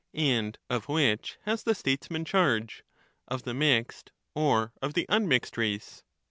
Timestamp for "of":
0.67-0.87, 3.27-3.43, 4.81-4.95